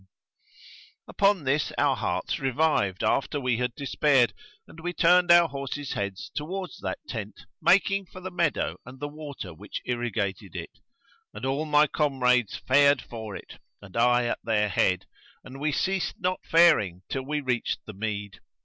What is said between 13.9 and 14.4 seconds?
I at